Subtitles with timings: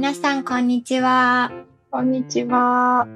[0.00, 1.52] 皆さん、こんにちは。
[1.90, 3.06] こんにちは。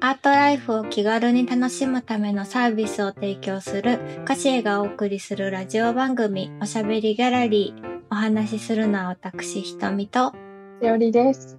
[0.00, 8.00] アートライフを気軽に楽しむためのサービスを提供するカシエがお送りするラジオ番組おしゃべりギャラリー。
[8.10, 10.32] お話しするのは私ひとみと、
[10.82, 11.56] しおりです。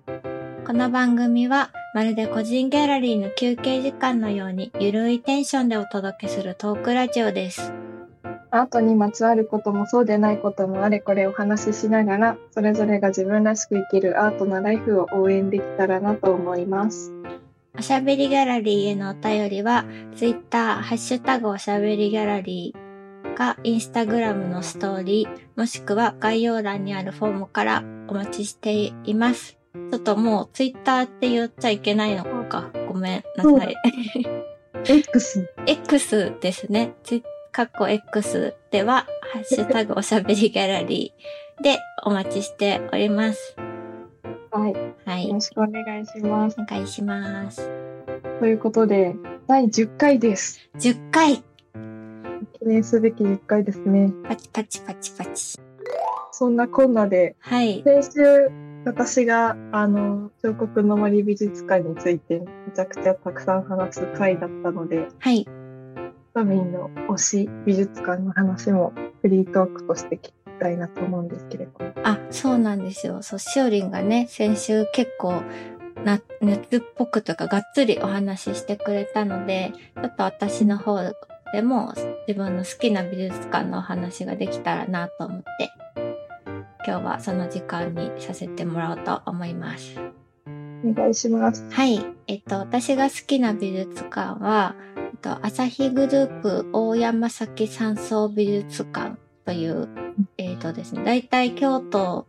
[0.67, 7.71] この番組はまるで個人ギャラリーの休憩時間のようにゆるいテンションでお届けするトークラジオです。
[8.55, 17.11] アートにまつわることもそうでないこともあれこれお話ししながら、それぞれが自分らしく生きるアートなライフを応援できたらなと思います。
[17.77, 19.83] おしゃべりギャラリーへのお便りは、
[20.15, 29.57] ツイッター、ハッシュタグおしゃべりギャラリーか、インスタグラムのストーリー、もしくは概要欄にあるフォームからお待ちしています。
[29.91, 32.71] ちょっともうツイッターって言っちゃいけないのか。
[32.87, 33.75] ごめんなさい。
[34.87, 35.49] X。
[35.65, 36.93] X ですね。
[37.03, 37.23] ツイ
[37.55, 43.55] かっこ X では、ハッシュタグ おしゃべりギャラリーでお待ちしております。
[44.51, 44.75] はい。
[45.05, 45.29] はい。
[45.29, 46.57] よろしくお願いします。
[46.59, 47.71] お願いします。
[48.41, 49.15] ということで、
[49.47, 50.69] 第10回です。
[50.79, 51.43] 10回記
[52.65, 54.11] 念すべき10回ですね。
[54.27, 55.57] パチパチパチパチ。
[56.33, 57.81] そんなこんなで、はい。
[57.85, 58.51] 先週、
[58.83, 65.47] 私が、あの、彫刻の森美術館について、めちゃくちゃたくさん話す回だったので、はい。
[66.35, 71.93] 都民の推し美術館の話もフリートークとして聞きたいなと思うんですけれども。
[72.03, 73.23] あ、そうなんですよ。
[73.23, 75.41] そう、しおりんがね、先週結構、
[76.03, 80.99] な、熱っぽくとか、がっつりお話ししてくれたので、ちょっと私の方
[81.53, 81.93] でも
[82.27, 85.71] 自分の好きな美術館のお話ができたらなと思って、
[86.85, 89.95] 今日はその時間にさせてもらおうと思います。
[90.83, 91.65] お願いします。
[91.71, 92.05] はい。
[92.27, 94.75] えっと、私が好きな美術館は、
[95.15, 99.87] と、朝日グループ大山崎山荘美術館という、
[100.37, 102.27] えっとですね、大体京都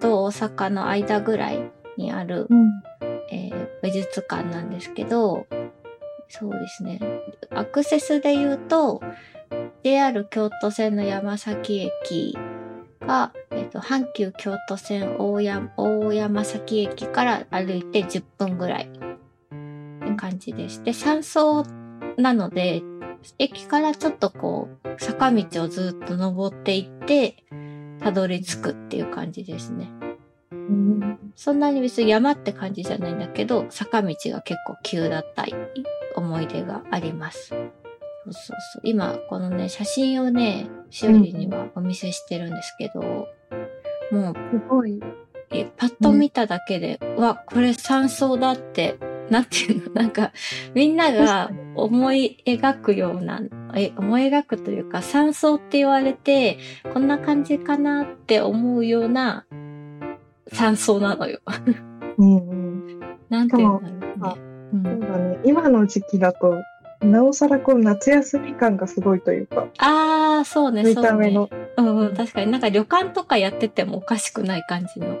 [0.00, 2.82] と大阪の間ぐらいにある、うん。
[3.30, 5.46] えー美術館なんですけど、
[6.28, 7.00] そうですね。
[7.50, 9.02] アクセスで言うと、
[9.82, 12.38] JR 京都線の山崎駅
[13.00, 20.84] が、えっと、阪急京都線大山大山崎駅から歩いて10分ぐらいって感じです。
[20.84, 21.64] で、山荘
[22.20, 22.82] なので、
[23.38, 27.36] 駅からちょっとこう、坂道をずっと登っていって、
[28.00, 29.90] たどり着くっていう感じですね。
[30.52, 35.46] うんそんなに別に山って感じじゃないんだけど、坂道が結構急だった
[36.16, 37.48] 思い出があります。
[37.48, 37.62] そう
[38.24, 38.80] そうそう。
[38.84, 43.00] 今、このね、写真をね、しおりにはお見せしてるんですけど、
[44.12, 45.02] もう、すごい。
[45.52, 48.98] えパッと見ただけで、うわ、これ山荘だって、
[49.30, 50.32] なんていうの、なんか、
[50.74, 53.40] みんなが思い描くような、
[53.74, 56.58] え、思い描くというか、山荘って言われて、
[56.92, 59.46] こんな感じかなって思うような
[60.52, 61.40] 山荘なのよ。
[62.18, 62.54] うんう
[62.96, 63.00] ん。
[63.28, 64.34] なんていうんだろうあね。
[64.34, 64.36] う、そ
[64.72, 65.38] うんだね。
[65.44, 66.62] 今の時期だと、
[67.02, 70.94] なおさらこう夏休み感がすごいというか、ああ、そうね、見。
[70.94, 71.48] た目の。
[71.76, 75.16] うんうん、確かになんか旅館とかやっててもおかしくない感じの。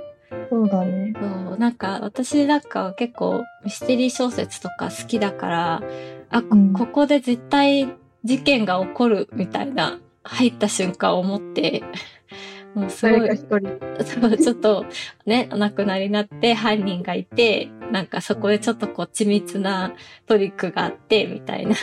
[0.48, 1.12] そうだね。
[1.14, 5.82] そう、なんか私なんかは結構ミステリー小説とか好きだから、
[6.30, 7.88] あ、こうんここで絶対
[8.24, 11.82] 事件が起こるみたいな、入った瞬間思って、
[12.74, 13.36] もうすごい。
[13.36, 14.86] そうちょっと
[15.26, 19.92] ね、お亡くなりになって犯人がいて、なんかそこでちょっとこう緻密な
[20.26, 21.74] トリックがあって、みたいな。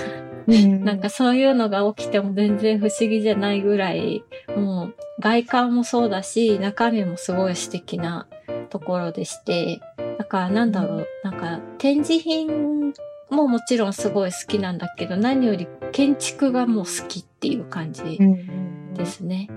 [0.47, 4.23] うんなんかそういうのが起きても全然不思議じゃないぐらい、
[4.55, 8.27] もう外観もそうだし、中身もすごい素敵な
[8.69, 9.81] ところでして、
[10.17, 12.93] だからなんだろう、なんか展示品
[13.29, 18.17] ももちろんすごい好きなんだけど、何より建築がもう好きっていう感じ
[18.93, 19.49] ですね。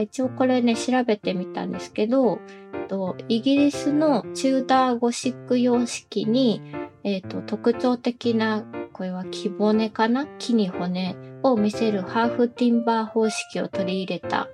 [0.00, 2.40] 一応これね、調べてみたんですけど、
[2.74, 6.62] えっとイギリスのチューダーゴシック様式に、
[7.04, 10.26] えっと特徴的な、これは木骨かな？
[10.38, 14.48] 木に骨を見せるハーフティンバー方式を取り入れた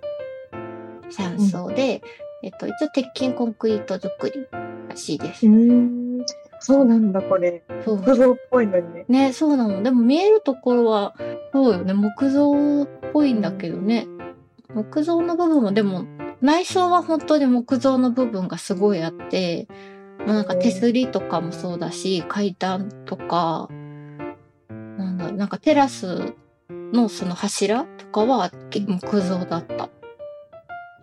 [1.11, 2.03] 山荘で、
[2.43, 4.47] えっと、一応鉄筋コンクリート作り
[4.89, 5.47] らしいです。
[5.47, 6.25] うん。
[6.61, 7.63] そうなんだ、これ。
[7.85, 9.05] 木造っぽいのにね。
[9.09, 9.83] ね、そうなの。
[9.83, 11.15] でも見えるところは、
[11.53, 11.95] そうよね。
[11.95, 14.07] 木造っぽいんだけどね。
[14.85, 16.05] 木造の部分も、でも、
[16.41, 19.67] 内装は本当に木造の部分がすごいあって、
[20.19, 23.69] まあなんか手すりとかもそうだし、階段とか、
[24.69, 26.35] なんだなんかテラス
[26.71, 29.89] のその柱とかはけ木造だった。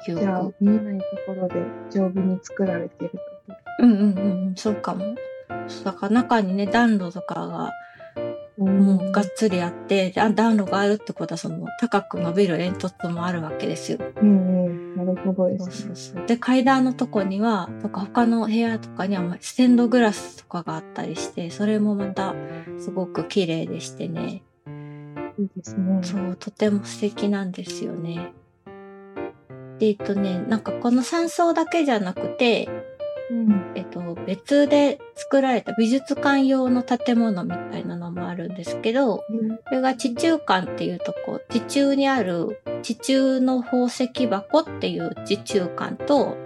[0.05, 1.55] 記じゃあ憶。、見えないところで
[1.89, 3.19] 丈夫に作られてると？
[3.79, 4.01] うんうんう
[4.51, 5.15] ん、そうかも。
[5.83, 7.71] だから中にね、暖炉とかが
[8.57, 13.99] もうがっつりあって、暖炉があるってことはその高く伸びる煙突もあるわけですよ。
[14.21, 14.95] うんうん。
[14.95, 15.95] なるほどでそうすね。
[15.95, 16.25] そうそう。
[16.25, 22.33] で、階段のとこには、とか他の部屋とかにはステンドグラスとかがあったりして、それもまた
[22.79, 24.43] すごく綺麗でしてね。
[25.37, 25.99] いいですね。
[26.01, 28.31] そう、とても素敵なんですよね。
[29.79, 32.69] で、えっとね、なんかこの山荘だけじゃなくて、
[33.31, 33.71] うん。
[33.75, 39.23] えっと、別で作られた美術館用の建物みたいなのもあるんですけど、
[39.65, 46.37] それが地中館っていうとこ、地中にある地中の宝石箱っていう地中館と、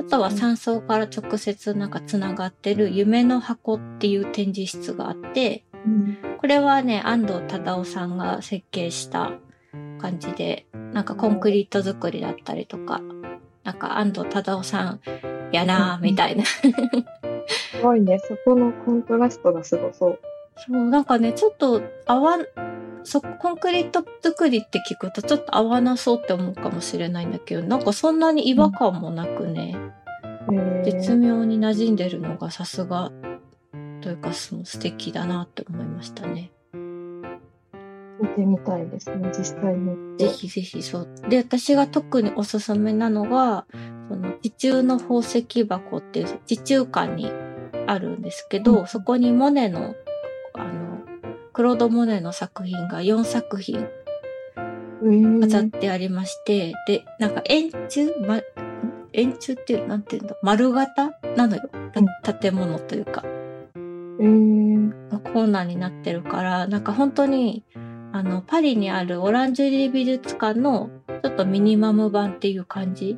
[0.00, 6.16] あとは山荘から直接なんか繋がってる夢の箱っていう展示室があって、うん。
[6.38, 9.32] これはね、安藤忠夫さんが設計した
[10.00, 13.00] 感じで、なんかコンクリート作りだったりとか、
[13.64, 15.00] なんか安藤忠夫さん
[15.52, 16.44] やなぁ、みたいな。
[16.44, 16.62] す
[17.82, 18.18] ごいね。
[18.18, 20.18] そこのコントラストがすごそう。
[20.56, 22.46] そう、なんかね、ちょっと合わん、
[23.04, 29.76] そ、コンクリート作りって聞くとちょっと合わなそうって思うかもしれないんだけど、なんかそんなに違和感もなくね、
[30.50, 33.10] へー絶妙に馴染んでるのがさすが、
[34.00, 36.50] というかその素敵だなって思いましたね。
[38.22, 40.16] 見てみたいですね、実際に。
[40.16, 41.08] ぜひぜひそう。
[41.28, 43.66] で、私が特におすすめなのが、
[44.08, 47.32] その地中の宝石箱っていう地中館に
[47.88, 48.86] あるんですけど、うん。
[48.86, 49.94] そこにモネの、
[50.54, 51.00] あの、
[51.52, 53.88] クロード・モネの作品が4作品
[55.40, 58.40] 飾ってありまして、で、なんか円柱、ま、
[59.12, 61.10] 円柱っていう、なんていうんだ、丸型？
[61.36, 61.68] なのよ。
[62.22, 63.82] た建物というか、え。
[64.22, 67.64] ー、コーナーになってるから、なんか本当に、
[68.12, 70.90] あの、パリにあるオランジュリー美術館の
[71.22, 73.16] ちょっとミニマム版っていう感じ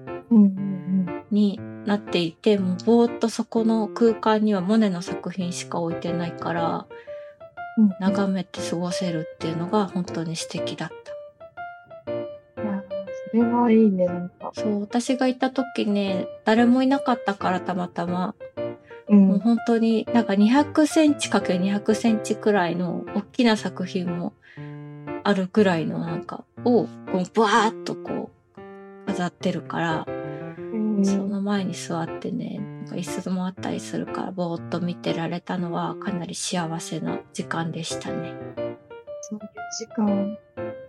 [1.31, 6.87] になっていて、もうぼーっとそこの空間にはモネの作品しか置いてないから、
[7.77, 7.91] うん。
[7.99, 10.95] 眺めて過ごせるっていうのが本当に素敵だった。
[13.33, 14.53] それはいいね、なんか。
[14.55, 18.37] そう、私が行った時ね、誰もいなかったからたまたま、
[19.09, 19.15] う。
[19.17, 24.35] もうん本当になんか200センチかけ200センチくらいの大きな作品も
[25.25, 30.07] あるくらいのなんかをこうブワーッとこう飾ってるから、
[31.03, 38.35] その前に座ってね、なんか椅子もあったりするからぼーっと見てられたのはかなり幸せな時間でしたね。
[39.23, 39.49] そういう
[39.79, 40.39] 時間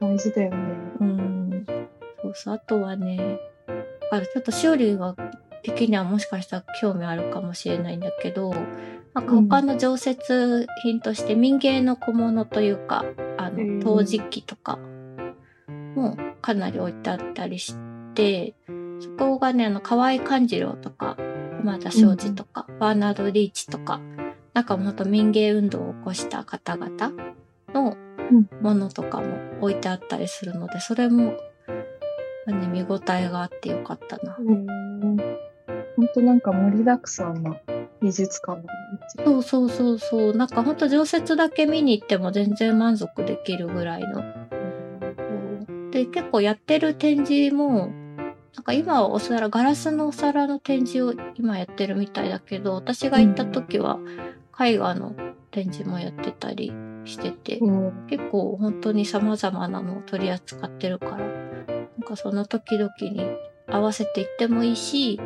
[0.01, 0.57] 大事だよね。
[0.99, 1.65] うん。
[2.21, 2.55] そうそう。
[2.55, 3.73] あとはね、だ
[4.09, 5.15] からちょっとしおりが
[5.63, 8.53] 的にはもしかしたら興味あるかもしれないんだけど、
[9.15, 13.05] なんか他の常設品として民芸の小物というか、
[13.37, 14.77] あうんの、陶磁器とか
[15.95, 17.75] もかなり置いてあったりし
[18.13, 18.55] て、
[18.99, 21.15] そこがね、あの、河合勘次郎とか、
[21.59, 24.01] 山田昌司とか、バーナード・リーチとか、
[24.53, 27.11] なんかもっと民芸運動を起こした方々
[27.73, 27.95] の
[28.31, 31.37] うんものとかも置いてあったりするので、それも、
[32.47, 34.35] 見応えがあってよかったな。
[34.37, 34.67] うん。
[35.95, 37.55] ほんとなんか盛りだくさんな
[38.01, 38.74] 美術館だね。
[39.23, 40.35] そうそうそうそう。
[40.35, 44.23] なんかほんと常設だけ見に行っても全然満足できるぐらいの。
[45.91, 47.91] で、結構やってる展示も、
[48.55, 53.99] なんか今はお皿、ガラスのお皿の展示を今やってるみたいだけど、私が行った時は
[54.59, 55.15] 絵画の
[55.51, 56.73] 展示もやってたり
[57.05, 58.07] してて、うん。
[58.07, 63.25] 結構本当に様々なのを取り扱ってるから、なんかその時々に
[63.67, 65.19] 合わせていってもいいし、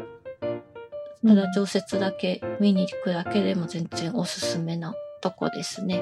[1.26, 6.02] ただ常設だけ見に行くだけでも全然おすすめなとこですね。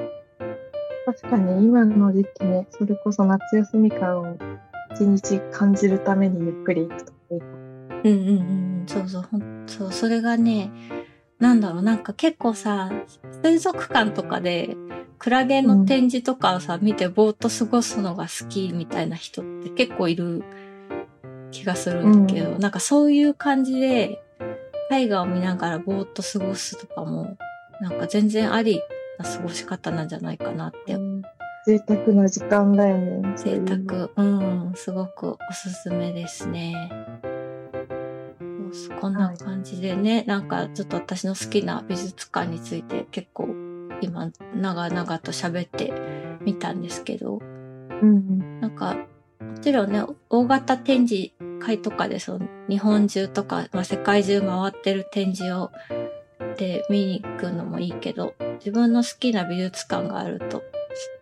[1.06, 4.38] 確かに今の時期ね、それこそ夏休み感を
[4.94, 7.52] 一日感じるためにゆっくり行くといいかも。
[8.04, 10.70] うんうんうん、そうそう、ほんそう、それがね、
[11.40, 12.92] なんだろう、なんか結構さ、
[13.44, 14.76] 水族館とかで、
[15.18, 20.44] クラゲの展示とかをさ、見てぼーっと過ごすのが好きみたいな人って結構いる
[21.52, 24.22] 気がするんだけど、なんかそういう感じで、
[24.92, 27.38] 絵画を見ながらぼーっと過ごすとかも、
[27.82, 28.82] なんか全然あり
[29.18, 31.22] な過ごし方なんじゃないかなってうん
[31.68, 33.34] 贅沢な時間だよね。
[33.36, 34.24] 贅沢、う
[34.70, 36.90] ん、すごくおすすめですね。
[39.02, 43.50] こんな感じでね、なんかちょっと私の好きな美術館について結構
[44.02, 45.92] 今長々と喋って
[46.42, 47.42] みたんですけど、
[48.02, 48.96] うんなんか
[49.42, 55.72] もちろんね、大型展示会とかでその日本中とか、まあ、世界中回ってる展示を
[56.58, 60.64] で見に行くのもいいけど、自分の好きな美術館があると、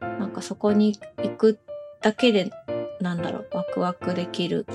[0.02, 1.60] なんかそこに行く
[2.02, 2.50] だけで、
[3.02, 4.66] なんだろう、ワクワクできる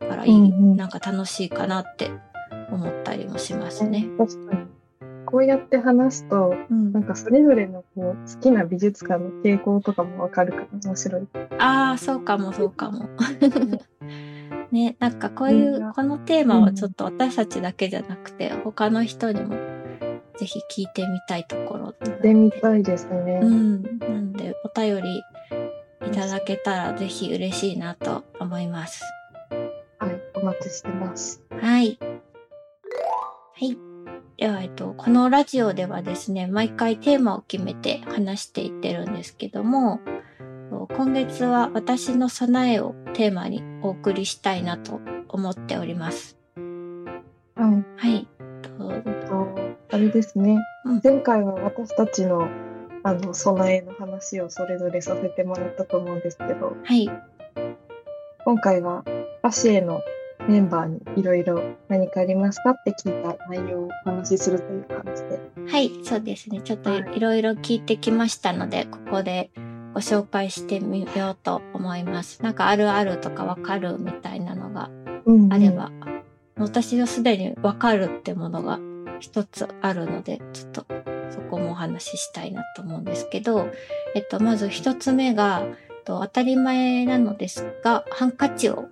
[0.00, 2.10] からいい、うんうんなんか楽しいかなって
[2.70, 3.90] 思ったりもしますうん。
[3.92, 4.06] ね。
[4.18, 4.66] 確かに。
[5.24, 11.28] こうやって話すと、うんなんかそれぞれのこう好きな美術館の傾向とかもわかるから面白い。
[11.58, 13.08] ああ、そうかもそうかも。
[14.70, 19.56] ね、なんかこういう、このテーマはちょっと私たちだけじゃなくて、他の人にも
[20.38, 23.40] ぜひ聞いてみたいところなの行ってみたいですね。
[23.42, 23.82] うん。
[23.98, 25.22] なんで、お便り
[26.06, 29.02] いただけたらぜひ嬉しいなと思います。
[29.98, 31.42] はい、お待ちしてます。
[31.50, 31.98] はい。
[32.00, 33.76] はい。
[34.36, 40.00] では、えっと、このラジオではですね、毎回テーマを決めて話していってるんですけども、
[40.96, 46.36] 今月は私の備えをテーマにお送りしたいなと思っております。
[46.56, 46.62] は
[47.70, 48.08] い。
[48.08, 48.26] はい。
[48.62, 49.48] とえっと、
[49.90, 50.58] あれですね。
[50.84, 52.48] うん前回は私たちの、
[53.02, 57.10] あの、備えの話をそれぞれさせてもらったと思うんですけど、はい。
[58.44, 59.04] 今回は、
[59.42, 60.00] アシエの
[60.48, 65.38] メンバーにいろいろ何かありますかって聞いた内容をお話しするという感じで。
[65.70, 66.62] はい、そうですね。
[66.62, 69.50] ちょっとはいいろいろ聞いてきましたので、ここで
[69.94, 72.42] ご紹介してみようと思います。
[72.42, 74.90] なんかあるあるとかわかるみたいなのが
[75.24, 75.52] うんうん。
[75.52, 75.90] あれば、
[76.56, 78.80] 私はすでにわかるってものが
[79.20, 80.86] 一つあるので、ちょっと
[81.30, 83.68] そこもお話ししたいなと思うんですけど、
[84.14, 85.64] えっと、まず一つ目が、
[86.04, 88.88] と当たり前なのですが、ハンカチを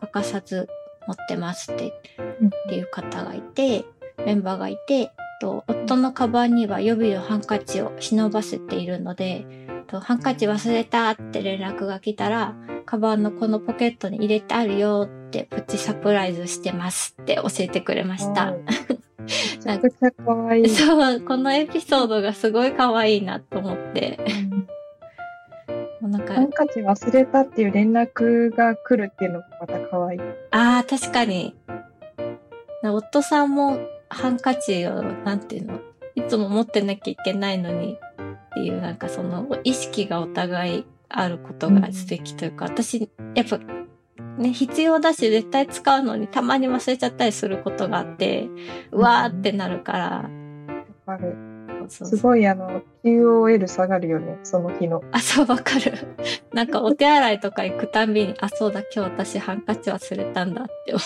[0.00, 0.68] 欠かさず
[1.06, 1.92] 持ってますって
[2.40, 2.46] うん。
[2.46, 3.84] っていう方がいて、
[4.24, 9.46] メンバーがいて、と夫のカバンには予備のハンカチを忍ばせているので、
[9.90, 12.54] とハンカチ忘れたって連絡が来たら、
[12.86, 18.56] カバンのこのポケットに入れてあるよってプチサプライズしてますって教えてくれましたは。
[18.56, 18.64] いめ
[19.62, 20.68] ちゃくちゃ可愛い。
[20.68, 24.18] そう、このエピソードがすごい可愛いなと思って、
[26.00, 30.20] なんかハ、ンカチ忘れたっていう連絡が来るっていうのがまた可愛い。
[30.52, 31.54] ああ、確かに。
[32.82, 33.78] な夫さんも
[34.08, 35.80] ハンカチを、なんていうの、
[36.14, 37.98] いつも持ってなきゃいけないのに
[38.50, 43.58] っていう、なんかその意識がお互いあることが素敵というか、私、やっぱ、
[44.38, 48.48] ね、必要だし絶対使うのにたまに忘れちゃったりすることがあって、
[48.92, 50.30] うわーってなるから、
[51.06, 51.36] わかる。
[51.88, 55.02] すごいあの、QOL 下がるよね、その日の。
[55.10, 55.92] あ、そう、わかる。
[56.52, 61.00] なんかお手洗いとか行くたんびに、あ、そうだ、今日私ハンカチ忘れたんだって思う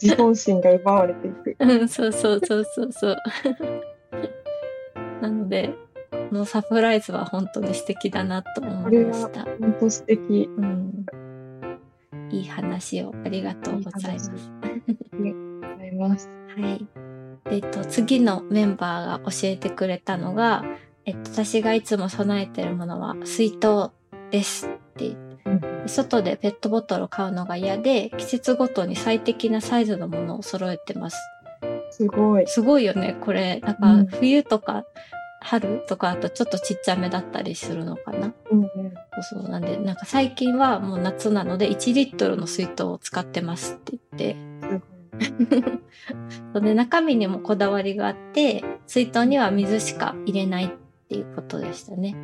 [0.00, 1.56] 自尊心が奪われていく。
[1.58, 3.16] うん、そうそうそうそうそう。
[5.20, 5.74] なので、こ
[6.34, 9.44] のサプライズは本当に素敵だなと思いました。
[9.44, 10.50] 本当素敵。
[10.56, 11.06] うん。
[12.30, 14.30] いい話をありがとうございます。
[14.30, 14.68] いあ
[15.18, 16.30] りがとうございます。
[16.56, 16.86] はい。
[17.48, 20.64] でえっと、次のメンバーが教えてくれたのが、
[21.04, 23.90] えっと、私がいつも備えてるものは水筒
[24.30, 25.08] ですって
[25.44, 31.18] うん外でペットボトルを買うのが嫌で、季節ごとに最適なサイズのものを揃えてます。
[31.90, 32.46] すごい。
[32.46, 33.60] すごいよね、これ。
[33.60, 34.84] なんか、冬とか、
[35.44, 35.84] 春？
[35.86, 38.32] とか、あとちょっとちっちゃめだったりするのかな？
[38.50, 38.68] うんうん。
[39.22, 39.48] そうそう。
[39.50, 44.36] なんで、なんか最近はもう夏なので1リットルの水筒を使ってますって言って。
[46.54, 50.68] うで、中身にもこだわりがあって、水筒には水しか入れないっ
[51.08, 52.16] ていうことでしたね。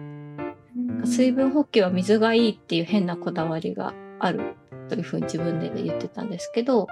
[1.05, 4.57] 水分補給は水がいいっていう変なこだわりがある
[4.89, 6.87] というふうに自分で言ってたんですけど、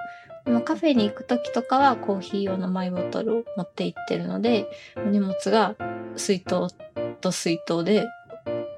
[0.48, 5.76] でもカフェに行く時とかはコーヒー用のマイボトルを持って行ってるので、荷物が
[6.16, 6.74] 水筒
[7.20, 8.06] と水筒で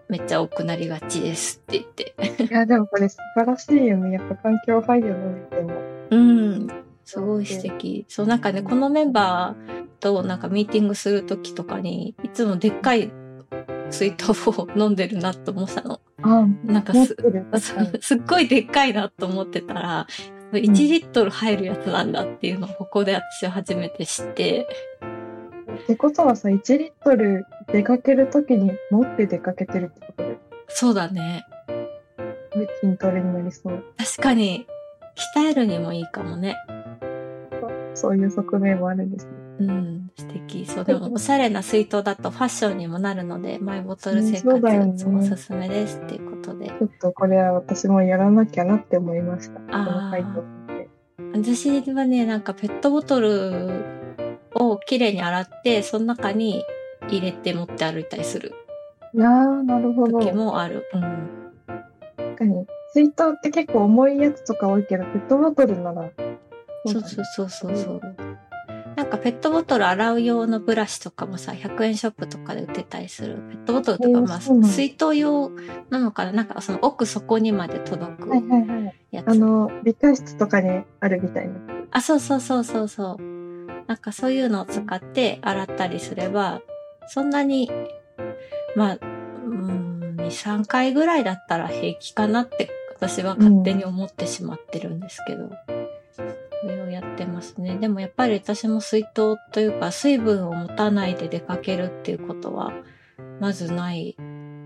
[0.09, 2.43] めっちゃ多くなりがちですって言って。
[2.43, 4.15] いや、でもこれ素晴らしいよね。
[4.15, 5.81] やっぱ環境配慮の上でも。
[6.11, 6.69] うん。
[7.05, 8.05] すごい素敵。
[8.09, 13.13] そう、なんかね、このメンバーとなんかミーティングする時とかに、いつもでっかい
[13.91, 16.01] 水筒を飲んでるなと思ってたの。
[16.23, 16.93] あなんか。
[18.01, 20.07] すっごいでっかいなと思ってたら、
[20.53, 24.67] 1リットル入るやつなんだっていうのをここで私は初めて知って、
[25.85, 30.39] ってことはさ、1リットル出かけるときに持って出かけてるってことで、
[30.69, 31.47] そうだね。
[32.81, 33.85] 筋トレになりそう。
[33.97, 34.67] 確かに、
[35.37, 36.57] 鍛えるにもいいかもね。
[37.95, 39.40] そういう側面もあるんですね。
[39.61, 40.65] うん、素敵。
[40.67, 46.67] そう、でもおしゃれな水筒だとファッションにもなるので、 マイボトル生活おすすめですっていうことで。
[46.69, 49.61] ちょっとこれは私もやらなきゃなって思いました。
[49.61, 50.89] こあーの回答って。
[51.33, 53.71] 私はね、なんかペットボトル
[54.55, 56.65] をきれいに洗って、その中に
[57.09, 58.53] 入れて持って歩いたりする
[59.15, 60.21] いやー、なるほど。
[60.21, 60.87] 時確もある。
[60.95, 61.41] うん。
[62.41, 62.67] かに。
[62.93, 66.11] 水筒って結構重いやつとか多いけど、ペットボトルなら。
[66.87, 68.01] そうそうそうそうそう。
[69.01, 73.37] なんかペットボトル洗う用のブラシとかもさ、100円ショップとかで売ってたりする。
[73.37, 75.51] ペットボトルとか、まあ、水筒用
[75.89, 78.95] なのかななんかその奥底にまで届くはいはいはい。
[79.11, 79.29] やつ。
[79.29, 81.55] あの、理科室とかにあるみたいな。
[81.93, 83.83] あ、そうそうそうそうそう。
[83.87, 86.61] なんかそういうのを使って洗ったりすれば、
[87.09, 87.71] そんなに、
[88.77, 88.99] まあ、
[89.47, 95.49] うん、2、3回ぐらいだったら平気かなって私は勝手に思ってしまってるんですけど。
[95.49, 95.70] それをやっ
[97.21, 97.77] てますね。
[97.77, 102.73] でもやっぱり私も水筒というか水分を持たないで出かけるっていうことは
[103.41, 104.17] まずない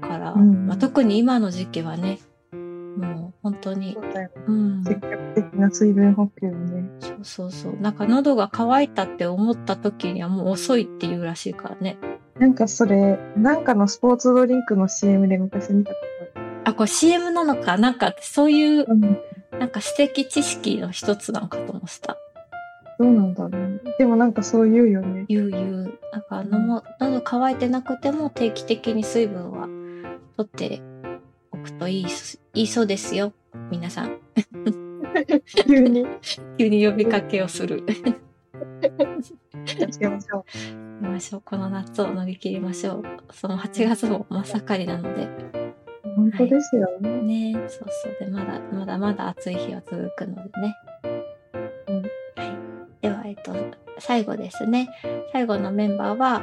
[0.01, 2.21] から、うんまあ、特に今の時期はね、
[2.53, 4.01] もう本当にそ、
[4.47, 6.85] うん、積極的な水分補給ね。
[7.01, 7.77] そうそうそう。
[7.81, 11.97] なんか喉が渇いたって思った時にはもう遅いっていうらしいからね。
[12.39, 15.97] なんかそれ、なんかのスポーツドリンクの CM で昔見たこ
[16.65, 19.01] あ、これ CM なのかなんかそういうとある。
[19.01, 19.59] うん。
[19.59, 22.17] なんか私的知識の一つなのかと思ってた。
[22.99, 23.81] どうなんだろうね。
[23.99, 25.25] でもなんかそう言うよね。
[25.29, 25.99] 言う言う。
[26.13, 29.69] なんかのも喉乾いてなくても定期的に水分は
[30.37, 30.83] 取って
[31.51, 33.33] おくといいす、いいそうですよ。
[33.71, 34.19] 皆さん。
[35.67, 36.07] 急に。
[36.59, 37.85] 急に呼びかけをする。
[39.67, 41.43] しましょ行きましょう。
[41.45, 43.05] この夏を乗り切りましょう。
[43.33, 45.25] その8月も真っ盛りなので。
[45.25, 45.29] う。
[46.17, 47.53] 本当ですよね。
[47.53, 48.17] ねそうそう。
[48.21, 50.75] で、まだ、まだまだ暑い日は続くのでね。
[53.45, 53.53] と、
[53.99, 54.89] 最後ですね。
[55.33, 56.43] 最後のメンバーは、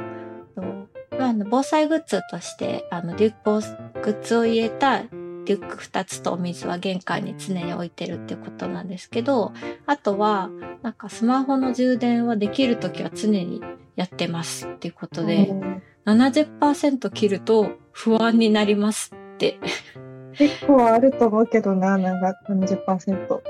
[1.18, 9.52] あ、の防災グッズとして、あの、リュック、グッズを入れたリュック2つとお水は玄関に常に置いてるってことなんですけど、
[9.86, 10.50] あとは、
[10.82, 13.60] なんかスマホの充電はできるときは常に
[13.96, 19.58] やってますっていうことで、うん70%切ると不安になりますって。
[20.34, 23.40] 結構あると思うけどな、なんか30%。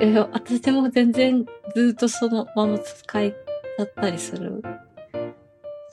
[0.00, 3.34] え、私も全然ずっとそのまま使い
[3.78, 4.62] だったりする。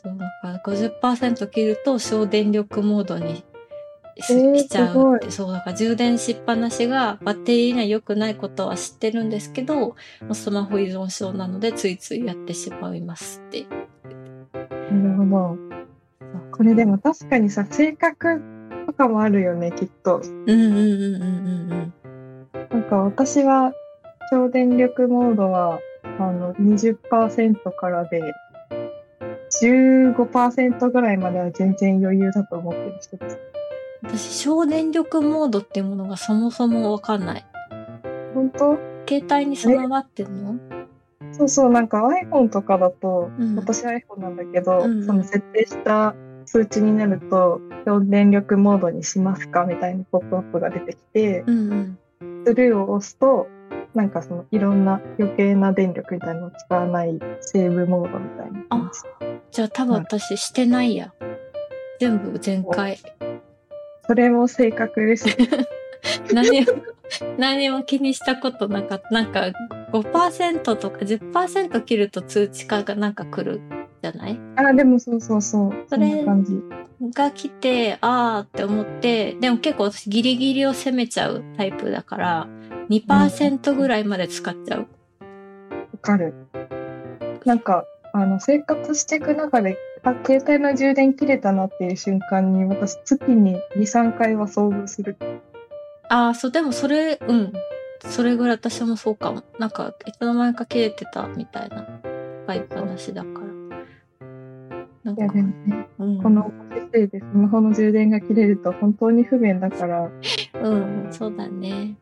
[0.04, 3.44] そう、なんか50%切ると省電力モードに
[4.20, 5.32] し,、えーしちゃうって。
[5.32, 9.96] そう、だから充電しっぱなしがバッテリーには良くないことは知ってるんですけど、
[10.34, 13.66] スマホ依存症なのでついついやってしまいますって。
[14.92, 15.58] なるほど。
[16.52, 18.42] これでも確かにさ、性格
[18.86, 20.18] とかもあるよね、きっと。
[20.18, 21.94] うんうんうんうんうんうん。
[22.70, 23.74] なんか私は、
[24.32, 25.82] 省電力モードは、
[26.18, 28.22] あの、20%からで、
[29.62, 33.40] 15%ぐらいまでは全然余裕だと思ってる人です。
[34.04, 37.46] 私、省電力モードっていうものがそもそもわかんない。
[38.34, 38.78] 本当？
[39.06, 40.56] 携帯に備わってんの？
[41.34, 46.16] そうそう、なんか iPhone とかだと、うん私 iPhone なんだけど、うんうんその設定した
[46.46, 49.66] 数値になると、省電力モードにしますか？
[49.66, 51.98] みたいなポップアップが出てきて、うんうん。
[52.46, 53.48] スルーを押すと、
[53.94, 59.02] なんかそのいろんな余計な電力みたいなのを使わないセーブモードみたいな感あじ。
[59.52, 61.14] じゃあ多分私してないや。
[62.00, 62.98] 全部全開。
[64.08, 65.28] それも正確です。
[66.34, 66.68] 何も、
[67.38, 69.10] 何も気にしたことなかった。
[69.12, 69.52] なんか
[69.92, 73.62] 5%とか10%切ると通知化がなんか来る
[74.02, 74.40] じゃない？
[74.56, 75.72] あ、でもそうそうそう。
[75.90, 76.24] そそれ。
[77.14, 82.48] が来て、あーって思って、でも結構私ギリギリを攻めちゃうタイプだから、
[82.90, 84.80] 2%ぐらいまで使っちゃう。
[84.80, 84.88] わ
[86.02, 86.34] かる。
[87.46, 95.16] なんか、あの、生活していく中で、あ、携帯の充電切れたなっていう瞬間に、私、月に2、3回は遭遇する。
[96.10, 97.54] ああ、そう、でもそれ、うん。
[98.04, 99.44] それぐらい私もそうかも。
[99.60, 101.88] なんか、いつの間にか切れてたみたいな、
[102.46, 103.52] 使いっぱなしだから。
[105.04, 110.12] なんかね、うん、このご時世でスマホの充電が切れると本当に不便だから、
[110.62, 111.96] うん、そうだね。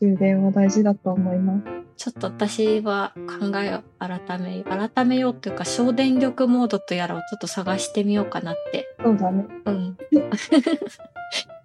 [0.00, 1.64] 充電は大事だと思います。
[1.96, 9.46] ちょっと私は考えを改め、改めようっていうか、省電力モードとやらをちょっと探してみようかなって、そうだね。
[9.64, 9.96] うん。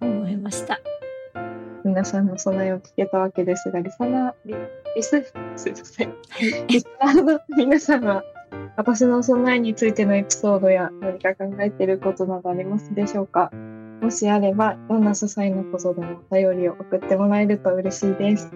[0.00, 0.80] 思いました。
[1.84, 4.54] 皆さんの備えを聞けたわけですが、リサナー、リ
[4.96, 6.08] リス、すいません。
[6.08, 6.66] はい。
[6.68, 8.24] リスナーの皆さんは、
[8.76, 13.50] 私の備えについてのエピソードや何か考えていることなどありますでしょうか？
[14.02, 18.50] もしあれば、どんな些細なことでもお便りを送ってもらえると嬉しいです。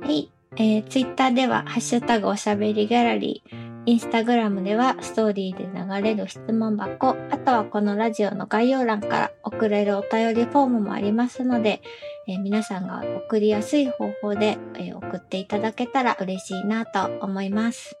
[0.00, 0.30] はい。
[0.56, 11.82] えー、ツイッターでは、ハッシュタグおしゃべりギャラリー、インスタグラムでは、ストーリーで流れる質問箱、あとはこのラジオの概要欄から送れるお便りフォームもありますので、
[12.28, 17.96] えー皆さんが送りやすい方法で、えー送っていただけたら嬉しいなと思います。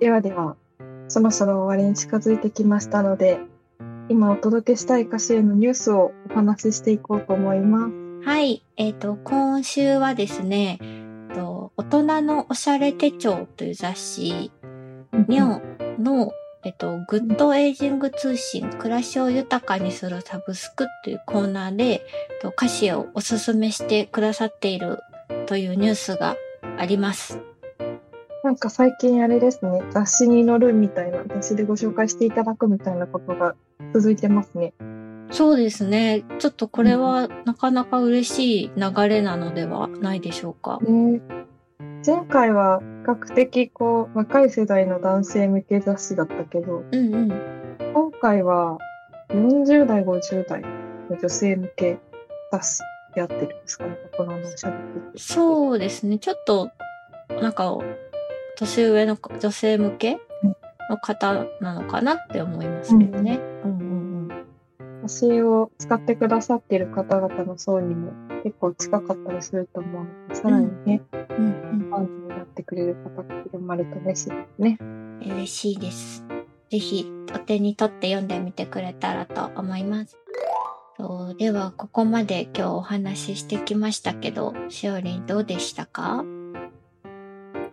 [0.00, 0.56] ではでは、
[1.08, 3.40] そろそろ終わりに近づいてきましたので、
[4.08, 8.08] 今お届けしたい歌詞へのニュースをお話ししていこうと思います。
[8.28, 8.64] はい。
[8.76, 14.50] えっ、と、今週はですね、えっと大人のおしゃれ手帳という雑誌
[15.28, 15.60] にょ
[15.98, 16.32] の、
[16.64, 22.00] えっと、グッドエイジング通信、暮らしを豊かにするサブスクというコーナーで、えっ
[22.40, 25.00] と Casie をおすすめしてくださっている
[25.46, 26.36] というニュースが
[26.78, 27.47] あります。
[28.44, 33.54] なんか最近あれですね、雑誌に載るみたいな、雑誌でご紹介していただくみたいなことが
[33.94, 34.74] 続いてますね。
[35.30, 36.24] そうですね。
[36.38, 40.78] ちょっとこれはなかなか嬉しい流れなのではないでしょうか。
[40.82, 41.20] ね、
[42.06, 47.32] 前回は比較的こう若い世代の男性向け雑誌だったけど、うんうん。
[47.92, 48.78] 今回は
[49.30, 50.62] 40代、50代
[51.10, 51.98] の女性向け
[52.50, 52.82] 雑誌
[53.16, 56.18] やってるんですかね、このあのしゃべってそうですね。
[56.18, 56.70] ちょっと、
[57.42, 57.76] なんか、
[58.58, 60.18] 年上の女性向け
[60.90, 63.40] の方なのかなって思いますけどね。
[63.64, 64.46] うんうんうん。
[65.02, 74.78] 私を使ってくださっている方々の層にも結構近かったりすると思うので、さらにね、うんファンになってくれる方が広まると嬉しいですね。
[74.80, 75.20] うん。
[75.22, 76.24] 嬉しいです。
[76.70, 80.18] ぜひ、お手に取って読んでみてくれたらと思います。
[81.38, 86.24] では、ここまで今日お話ししてきましたけど、しおりんどうでしたか？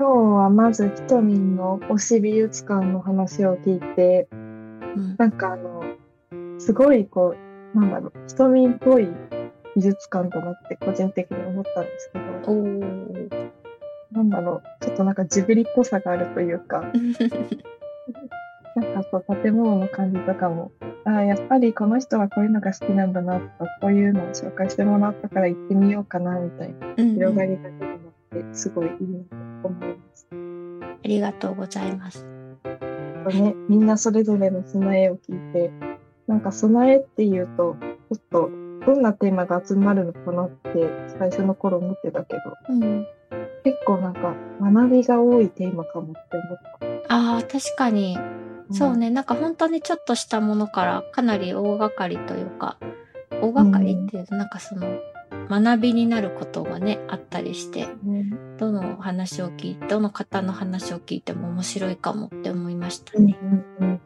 [0.06, 5.16] 今日はまずひとみんの推し美術館の話を聞いて、うん。
[5.18, 5.84] なんかあの、
[6.60, 7.36] すごいこ
[7.74, 9.08] う、なんだろう、ひとみんっぽい
[9.76, 12.54] 美術館だなって個人的に思ったんですけど。
[14.12, 16.82] なんだろう、ちょっとなんかジブリっぽさがあるというか、
[18.76, 20.72] なんかこう建物の感じとかも、
[21.06, 23.50] ああ、やっぱりこの人はこういうのが好きなんだなとか、
[23.82, 30.28] こういうのを紹介してもらったから行ってみようかなみたいな広がりが出るのってすごいいいなと思います。
[30.32, 32.26] ありがとうございます。
[33.26, 35.72] とね、みんなそれぞれの備えを聞いて、
[36.28, 38.50] なんか備えっていうと、ちょっと
[38.86, 43.08] どんなテーマが集まるのかなって最初の頃思ってたけど、うん。
[43.64, 47.16] 結構なんか学びが多いテーマかもって思った。
[47.16, 48.18] ああ、確かに。
[48.72, 49.10] そうね。
[49.10, 52.78] なんか本当にちょっとしたものからかなり大掛かりというか、
[53.42, 54.88] 大掛かりっていうとなんかその
[55.50, 58.32] 学びになることがね、あったりして、ね。
[58.58, 63.38] どの話を聞いて、どの方の話を聞いても面白いかもって思いましたうんね。
[63.80, 64.02] うん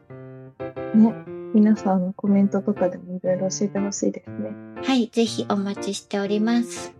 [0.94, 1.02] うん。
[1.02, 1.40] ね。
[1.52, 4.52] 皆さんのコメントとかでもいろいろ教えてほしいですね。
[4.82, 6.94] はい、ぜひお待ちしております。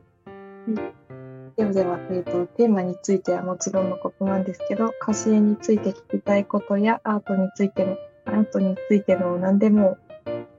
[1.56, 9.98] ではでは、えっ、と、テーマについてはもちろんのことなんですけど、歌詞絵について聞きたいことやアートについての、アートについての何でも、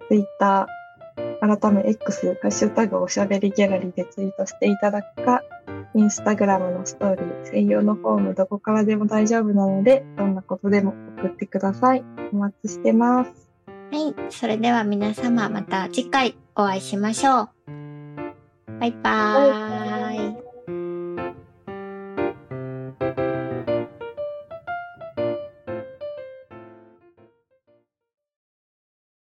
[0.08, 0.67] Twitter、
[1.42, 5.42] 改め X、ハッシュタグおしゃべりギャラリーでツイートしていただくか、
[5.96, 12.04] インスタグラムのストーリー、専用のフォームどこからでも大丈夫なので、どんなことでも送ってください。
[12.32, 13.50] お待ちしてます。
[13.68, 17.50] はい、それでは皆様また次回お会いしましょう。
[18.80, 19.91] バイバーイ。